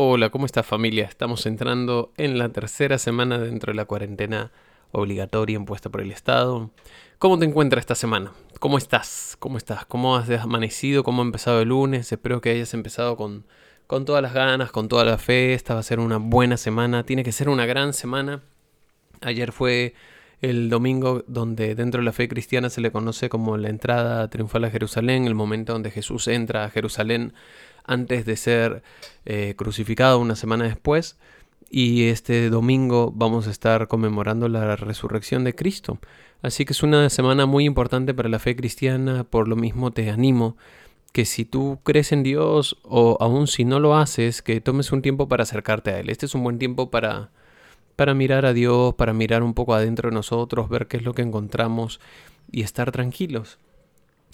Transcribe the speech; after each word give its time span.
Hola, 0.00 0.30
¿cómo 0.30 0.46
está 0.46 0.62
familia? 0.62 1.06
Estamos 1.06 1.44
entrando 1.44 2.12
en 2.16 2.38
la 2.38 2.50
tercera 2.50 2.98
semana 2.98 3.36
dentro 3.36 3.72
de 3.72 3.76
la 3.76 3.84
cuarentena 3.84 4.52
obligatoria 4.92 5.56
impuesta 5.56 5.90
por 5.90 6.02
el 6.02 6.12
Estado. 6.12 6.70
¿Cómo 7.18 7.36
te 7.36 7.46
encuentras 7.46 7.80
esta 7.80 7.96
semana? 7.96 8.30
¿Cómo 8.60 8.78
estás? 8.78 9.34
¿Cómo 9.40 9.58
estás? 9.58 9.86
¿Cómo 9.86 10.14
has 10.14 10.30
amanecido? 10.30 11.02
¿Cómo 11.02 11.20
ha 11.20 11.24
empezado 11.24 11.60
el 11.62 11.70
lunes? 11.70 12.12
Espero 12.12 12.40
que 12.40 12.50
hayas 12.50 12.74
empezado 12.74 13.16
con, 13.16 13.44
con 13.88 14.04
todas 14.04 14.22
las 14.22 14.34
ganas, 14.34 14.70
con 14.70 14.86
toda 14.86 15.04
la 15.04 15.18
fe. 15.18 15.52
Esta 15.52 15.74
va 15.74 15.80
a 15.80 15.82
ser 15.82 15.98
una 15.98 16.18
buena 16.18 16.56
semana. 16.56 17.02
Tiene 17.02 17.24
que 17.24 17.32
ser 17.32 17.48
una 17.48 17.66
gran 17.66 17.92
semana. 17.92 18.44
Ayer 19.22 19.50
fue 19.50 19.94
el 20.40 20.70
domingo 20.70 21.24
donde 21.26 21.74
dentro 21.74 22.00
de 22.00 22.04
la 22.04 22.12
fe 22.12 22.28
cristiana 22.28 22.70
se 22.70 22.80
le 22.80 22.92
conoce 22.92 23.28
como 23.28 23.56
la 23.56 23.68
entrada 23.68 24.30
triunfal 24.30 24.64
a 24.64 24.70
Jerusalén, 24.70 25.26
el 25.26 25.34
momento 25.34 25.72
donde 25.72 25.90
Jesús 25.90 26.28
entra 26.28 26.64
a 26.64 26.70
Jerusalén 26.70 27.32
antes 27.88 28.24
de 28.24 28.36
ser 28.36 28.82
eh, 29.24 29.54
crucificado 29.56 30.18
una 30.20 30.36
semana 30.36 30.64
después. 30.64 31.18
Y 31.70 32.04
este 32.04 32.48
domingo 32.48 33.12
vamos 33.14 33.46
a 33.46 33.50
estar 33.50 33.88
conmemorando 33.88 34.48
la 34.48 34.76
resurrección 34.76 35.44
de 35.44 35.54
Cristo. 35.54 35.98
Así 36.40 36.64
que 36.64 36.72
es 36.72 36.82
una 36.82 37.10
semana 37.10 37.46
muy 37.46 37.64
importante 37.64 38.14
para 38.14 38.28
la 38.28 38.38
fe 38.38 38.54
cristiana, 38.54 39.24
por 39.24 39.48
lo 39.48 39.56
mismo 39.56 39.90
te 39.90 40.08
animo 40.08 40.56
que 41.12 41.24
si 41.24 41.44
tú 41.44 41.80
crees 41.82 42.12
en 42.12 42.22
Dios 42.22 42.78
o 42.84 43.16
aún 43.20 43.48
si 43.48 43.64
no 43.64 43.80
lo 43.80 43.96
haces, 43.96 44.40
que 44.42 44.60
tomes 44.60 44.92
un 44.92 45.02
tiempo 45.02 45.28
para 45.28 45.42
acercarte 45.42 45.90
a 45.90 45.98
Él. 45.98 46.10
Este 46.10 46.26
es 46.26 46.34
un 46.34 46.44
buen 46.44 46.58
tiempo 46.58 46.90
para, 46.90 47.30
para 47.96 48.14
mirar 48.14 48.46
a 48.46 48.52
Dios, 48.52 48.94
para 48.94 49.12
mirar 49.12 49.42
un 49.42 49.54
poco 49.54 49.74
adentro 49.74 50.10
de 50.10 50.14
nosotros, 50.14 50.68
ver 50.68 50.86
qué 50.86 50.98
es 50.98 51.02
lo 51.02 51.14
que 51.14 51.22
encontramos 51.22 52.00
y 52.52 52.62
estar 52.62 52.92
tranquilos 52.92 53.58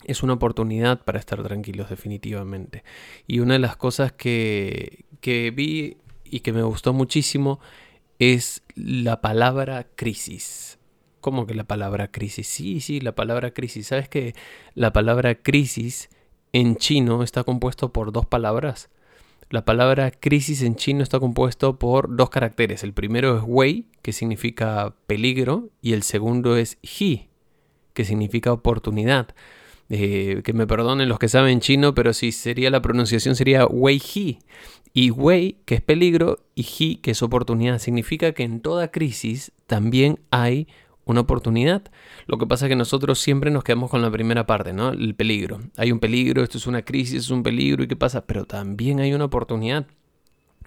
es 0.06 0.22
una 0.22 0.34
oportunidad 0.34 1.02
para 1.04 1.18
estar 1.18 1.42
tranquilos 1.42 1.90
definitivamente. 1.90 2.84
Y 3.26 3.40
una 3.40 3.54
de 3.54 3.60
las 3.60 3.76
cosas 3.76 4.12
que, 4.12 5.04
que 5.20 5.50
vi 5.50 5.96
y 6.24 6.40
que 6.40 6.52
me 6.52 6.62
gustó 6.62 6.92
muchísimo 6.92 7.60
es 8.18 8.62
la 8.74 9.20
palabra 9.20 9.87
crisis. 9.95 10.79
¿Cómo 11.20 11.46
que 11.46 11.54
la 11.54 11.64
palabra 11.64 12.10
crisis? 12.10 12.46
Sí, 12.46 12.80
sí, 12.80 13.01
la 13.01 13.14
palabra 13.14 13.52
crisis. 13.52 13.87
¿Sabes 13.87 14.09
que 14.09 14.34
la 14.74 14.92
palabra 14.92 15.37
crisis 15.37 16.10
en 16.52 16.76
chino 16.76 17.23
está 17.23 17.45
compuesto 17.45 17.92
por 17.92 18.12
dos 18.12 18.26
palabras? 18.26 18.90
La 19.51 19.64
palabra 19.64 20.10
crisis 20.10 20.62
en 20.62 20.76
chino 20.76 21.02
está 21.02 21.20
compuesto 21.20 21.79
por 21.79 22.16
dos 22.16 22.30
caracteres. 22.30 22.82
El 22.82 22.92
primero 22.92 23.38
es 23.38 23.45
wei, 23.46 23.86
que 24.02 24.12
significa 24.12 24.95
peligro, 25.07 25.70
y 25.80 25.92
el 25.92 26.02
segundo 26.02 26.57
es 26.57 26.79
hi, 26.82 27.29
que 27.92 28.04
significa 28.04 28.52
oportunidad. 28.52 29.34
Eh, 29.90 30.40
que 30.45 30.52
me 30.52 30.66
perdonen 30.66 31.09
los 31.09 31.18
que 31.18 31.29
saben 31.29 31.60
chino, 31.60 31.95
pero 31.95 32.13
si 32.13 32.32
sería 32.32 32.71
la 32.71 32.82
pronunciación 32.82 33.37
sería 33.37 33.66
Wei 33.66 34.01
Hi. 34.01 34.38
Y 34.93 35.10
Wei, 35.10 35.59
que 35.65 35.74
es 35.76 35.80
peligro, 35.80 36.38
y 36.54 36.63
Hi, 36.63 36.96
que 36.96 37.10
es 37.10 37.23
oportunidad. 37.23 37.79
Significa 37.79 38.32
que 38.32 38.45
en 38.45 38.60
toda 38.60 38.91
crisis 38.91 39.52
también 39.66 40.21
hay 40.30 40.68
una 41.04 41.21
oportunidad. 41.21 41.82
Lo 42.26 42.38
que 42.38 42.46
pasa 42.46 42.66
es 42.66 42.71
que 42.71 42.76
nosotros 42.76 43.18
siempre 43.18 43.51
nos 43.51 43.65
quedamos 43.65 43.91
con 43.91 44.02
la 44.02 44.10
primera 44.10 44.46
parte, 44.46 44.73
¿no? 44.73 44.91
El 44.91 45.15
peligro. 45.15 45.60
Hay 45.76 45.93
un 45.93 46.01
peligro, 46.01 46.43
esto 46.43 46.59
es 46.59 46.66
una 46.66 46.82
crisis, 46.82 47.24
es 47.24 47.30
un 47.30 47.43
peligro, 47.43 47.82
¿y 47.82 47.88
qué 47.88 47.96
pasa? 47.96 48.26
Pero 48.26 48.45
también 48.46 49.01
hay 49.01 49.13
una 49.13 49.26
oportunidad. 49.26 49.87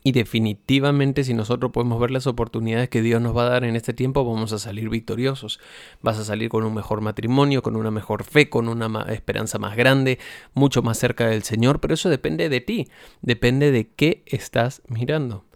Y 0.03 0.11
definitivamente 0.11 1.23
si 1.23 1.33
nosotros 1.33 1.71
podemos 1.71 1.99
ver 1.99 2.11
las 2.11 2.27
oportunidades 2.27 2.89
que 2.89 3.01
Dios 3.01 3.21
nos 3.21 3.35
va 3.35 3.43
a 3.43 3.49
dar 3.49 3.63
en 3.63 3.75
este 3.75 3.93
tiempo, 3.93 4.23
vamos 4.23 4.53
a 4.53 4.59
salir 4.59 4.89
victoriosos. 4.89 5.59
Vas 6.01 6.17
a 6.17 6.23
salir 6.23 6.49
con 6.49 6.63
un 6.63 6.73
mejor 6.73 7.01
matrimonio, 7.01 7.61
con 7.61 7.75
una 7.75 7.91
mejor 7.91 8.23
fe, 8.23 8.49
con 8.49 8.69
una 8.69 9.01
esperanza 9.09 9.57
más 9.57 9.75
grande, 9.75 10.19
mucho 10.53 10.81
más 10.81 10.97
cerca 10.97 11.27
del 11.27 11.43
Señor, 11.43 11.79
pero 11.79 11.93
eso 11.93 12.09
depende 12.09 12.49
de 12.49 12.61
ti, 12.61 12.87
depende 13.21 13.71
de 13.71 13.89
qué 13.89 14.23
estás 14.27 14.81
mirando. 14.87 15.46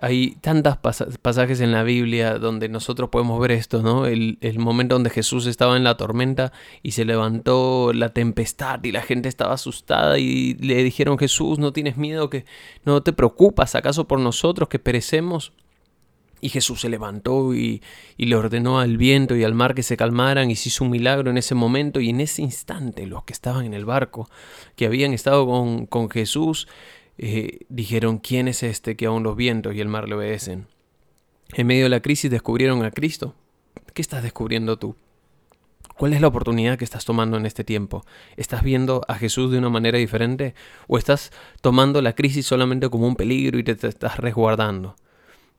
Hay 0.00 0.32
tantas 0.40 0.78
pasajes 0.78 1.60
en 1.60 1.70
la 1.70 1.84
Biblia 1.84 2.38
donde 2.38 2.68
nosotros 2.68 3.10
podemos 3.10 3.40
ver 3.40 3.52
esto, 3.52 3.80
¿no? 3.80 4.06
El, 4.06 4.38
el, 4.40 4.58
momento 4.58 4.96
donde 4.96 5.08
Jesús 5.10 5.46
estaba 5.46 5.76
en 5.76 5.84
la 5.84 5.96
tormenta 5.96 6.52
y 6.82 6.92
se 6.92 7.04
levantó 7.04 7.92
la 7.92 8.08
tempestad 8.08 8.82
y 8.82 8.90
la 8.90 9.02
gente 9.02 9.28
estaba 9.28 9.54
asustada 9.54 10.18
y 10.18 10.54
le 10.54 10.82
dijeron, 10.82 11.16
Jesús, 11.16 11.60
no 11.60 11.72
tienes 11.72 11.96
miedo, 11.96 12.28
que 12.28 12.44
no 12.84 13.04
te 13.04 13.12
preocupas, 13.12 13.76
¿acaso 13.76 14.08
por 14.08 14.18
nosotros 14.18 14.68
que 14.68 14.80
perecemos? 14.80 15.52
Y 16.40 16.48
Jesús 16.48 16.80
se 16.80 16.88
levantó 16.88 17.54
y, 17.54 17.80
y, 18.16 18.26
le 18.26 18.36
ordenó 18.36 18.80
al 18.80 18.98
viento 18.98 19.36
y 19.36 19.44
al 19.44 19.54
mar 19.54 19.74
que 19.74 19.82
se 19.82 19.96
calmaran 19.96 20.50
y 20.50 20.56
se 20.56 20.68
hizo 20.68 20.84
un 20.84 20.90
milagro 20.90 21.30
en 21.30 21.38
ese 21.38 21.54
momento 21.54 22.00
y 22.00 22.10
en 22.10 22.20
ese 22.20 22.42
instante 22.42 23.06
los 23.06 23.24
que 23.24 23.32
estaban 23.32 23.64
en 23.64 23.74
el 23.74 23.84
barco, 23.84 24.28
que 24.76 24.86
habían 24.86 25.14
estado 25.14 25.46
con, 25.46 25.86
con 25.86 26.10
Jesús, 26.10 26.68
eh, 27.18 27.60
dijeron, 27.68 28.18
¿quién 28.18 28.48
es 28.48 28.62
este 28.62 28.96
que 28.96 29.06
aún 29.06 29.22
los 29.22 29.36
vientos 29.36 29.74
y 29.74 29.80
el 29.80 29.88
mar 29.88 30.08
le 30.08 30.16
obedecen? 30.16 30.66
En 31.52 31.66
medio 31.66 31.84
de 31.84 31.90
la 31.90 32.00
crisis 32.00 32.30
descubrieron 32.30 32.84
a 32.84 32.90
Cristo. 32.90 33.34
¿Qué 33.92 34.02
estás 34.02 34.22
descubriendo 34.22 34.78
tú? 34.78 34.96
¿Cuál 35.96 36.12
es 36.12 36.20
la 36.20 36.26
oportunidad 36.26 36.76
que 36.76 36.84
estás 36.84 37.04
tomando 37.04 37.36
en 37.36 37.46
este 37.46 37.62
tiempo? 37.62 38.04
¿Estás 38.36 38.64
viendo 38.64 39.02
a 39.06 39.14
Jesús 39.14 39.52
de 39.52 39.58
una 39.58 39.70
manera 39.70 39.98
diferente? 39.98 40.54
¿O 40.88 40.98
estás 40.98 41.30
tomando 41.60 42.02
la 42.02 42.14
crisis 42.14 42.46
solamente 42.46 42.90
como 42.90 43.06
un 43.06 43.14
peligro 43.14 43.58
y 43.58 43.62
te, 43.62 43.76
te 43.76 43.86
estás 43.86 44.18
resguardando? 44.18 44.96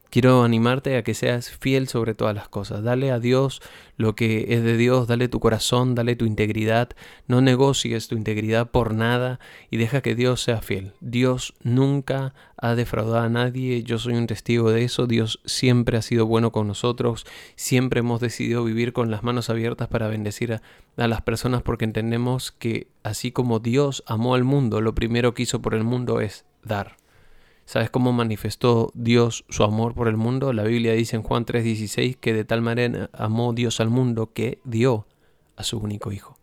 Quiero 0.09 0.43
animarte 0.43 0.95
a 0.95 1.03
que 1.03 1.13
seas 1.13 1.49
fiel 1.49 1.87
sobre 1.87 2.13
todas 2.13 2.33
las 2.33 2.47
cosas. 2.47 2.83
Dale 2.83 3.11
a 3.11 3.19
Dios 3.19 3.61
lo 3.97 4.15
que 4.15 4.53
es 4.53 4.63
de 4.63 4.77
Dios, 4.77 5.07
dale 5.07 5.27
tu 5.27 5.39
corazón, 5.39 5.95
dale 5.95 6.15
tu 6.15 6.25
integridad. 6.25 6.89
No 7.27 7.41
negocies 7.41 8.07
tu 8.07 8.15
integridad 8.15 8.69
por 8.71 8.93
nada 8.93 9.39
y 9.69 9.77
deja 9.77 10.01
que 10.01 10.15
Dios 10.15 10.41
sea 10.41 10.61
fiel. 10.61 10.93
Dios 11.01 11.53
nunca 11.63 12.33
ha 12.57 12.75
defraudado 12.75 13.25
a 13.25 13.29
nadie, 13.29 13.83
yo 13.83 13.97
soy 13.97 14.13
un 14.13 14.27
testigo 14.27 14.71
de 14.71 14.83
eso. 14.83 15.07
Dios 15.07 15.41
siempre 15.45 15.97
ha 15.97 16.01
sido 16.01 16.25
bueno 16.25 16.51
con 16.51 16.67
nosotros, 16.67 17.25
siempre 17.55 17.99
hemos 17.99 18.21
decidido 18.21 18.63
vivir 18.63 18.93
con 18.93 19.11
las 19.11 19.23
manos 19.23 19.49
abiertas 19.49 19.87
para 19.87 20.07
bendecir 20.07 20.53
a, 20.53 20.61
las 20.95 21.21
personas 21.21 21.61
porque 21.61 21.85
entendemos 21.85 22.51
que 22.51 22.87
así 23.03 23.31
como 23.31 23.59
Dios 23.59 24.03
amó 24.07 24.35
al 24.35 24.43
mundo, 24.43 24.81
lo 24.81 24.95
primero 24.95 25.33
que 25.33 25.43
hizo 25.43 25.61
por 25.61 25.73
el 25.73 25.83
mundo 25.83 26.21
es 26.21 26.45
dar. 26.63 26.95
¿Sabes 27.65 27.89
cómo 27.89 28.13
manifestó 28.13 28.91
Dios 28.93 29.43
su 29.49 29.63
amor 29.63 29.95
por 29.95 30.07
el 30.07 30.17
mundo? 30.17 30.53
La 30.53 30.63
Biblia 30.63 30.93
dice 30.93 31.15
en 31.15 31.23
Juan 31.23 31.45
3:16 31.45 32.15
que 32.15 32.33
de 32.33 32.45
tal 32.45 32.61
manera 32.61 33.09
amó 33.11 33.53
Dios 33.53 33.79
al 33.79 33.89
mundo 33.89 34.31
que 34.33 34.59
dio 34.63 35.07
a 35.55 35.63
su 35.63 35.79
único 35.79 36.11
Hijo. 36.11 36.37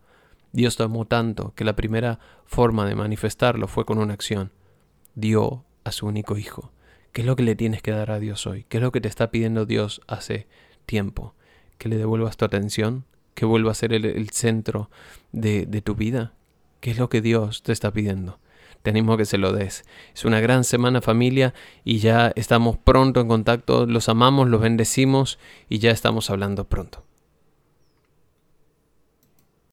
Dios 0.50 0.76
te 0.76 0.82
amó 0.82 1.04
tanto 1.04 1.52
que 1.54 1.64
la 1.64 1.76
primera 1.76 2.18
forma 2.44 2.86
de 2.86 2.96
manifestarlo 2.96 3.68
fue 3.68 3.84
con 3.84 3.98
una 3.98 4.14
acción. 4.14 4.50
Dio 5.14 5.64
a 5.84 5.92
su 5.92 6.06
único 6.06 6.36
Hijo. 6.36 6.72
¿Qué 7.12 7.20
es 7.20 7.26
lo 7.26 7.36
que 7.36 7.44
le 7.44 7.54
tienes 7.54 7.82
que 7.82 7.92
dar 7.92 8.10
a 8.10 8.18
Dios 8.18 8.46
hoy? 8.46 8.66
¿Qué 8.68 8.78
es 8.78 8.82
lo 8.82 8.90
que 8.90 9.00
te 9.00 9.08
está 9.08 9.30
pidiendo 9.30 9.64
Dios 9.64 10.00
hace 10.08 10.48
tiempo? 10.86 11.34
¿Que 11.78 11.88
le 11.88 11.98
devuelvas 11.98 12.36
tu 12.36 12.44
atención? 12.44 13.04
¿Que 13.34 13.46
vuelva 13.46 13.70
a 13.70 13.74
ser 13.74 13.92
el, 13.92 14.30
centro 14.30 14.90
de, 15.30 15.66
de 15.66 15.82
tu 15.82 15.94
vida? 15.94 16.32
¿Qué 16.80 16.90
es 16.90 16.98
lo 16.98 17.08
que 17.08 17.20
Dios 17.20 17.62
te 17.62 17.72
está 17.72 17.92
pidiendo? 17.92 18.40
Te 18.82 18.92
que 19.16 19.24
se 19.24 19.38
lo 19.38 19.52
des. 19.52 19.84
Es 20.14 20.24
una 20.24 20.40
gran 20.40 20.64
semana 20.64 21.00
familia 21.00 21.54
y 21.84 21.98
ya 21.98 22.32
estamos 22.36 22.76
pronto 22.78 23.20
en 23.20 23.28
contacto. 23.28 23.86
Los 23.86 24.08
amamos, 24.08 24.48
los 24.48 24.60
bendecimos 24.60 25.38
y 25.68 25.78
ya 25.78 25.90
estamos 25.90 26.30
hablando 26.30 26.64
pronto. 26.64 27.04